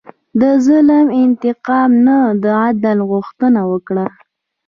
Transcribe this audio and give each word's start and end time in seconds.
د 0.39 0.41
ظلم 0.65 1.05
انتقام 1.23 1.91
نه، 2.05 2.17
عدل 2.63 2.97
غوښتنه 3.11 3.61
وکړه. 3.71 4.07